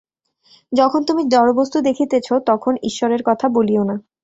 যখন 0.71 1.01
তুমি 1.03 1.23
জড়বস্তু 1.27 1.77
দেখিতেছ, 1.81 2.27
তখন 2.45 2.73
ঈশ্বরের 2.83 3.21
কথা 3.25 3.45
বলিও 3.49 3.83
না। 3.83 3.95